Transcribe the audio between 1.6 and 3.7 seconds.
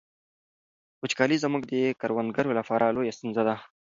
د کروندګرو لپاره لویه ستونزه ده.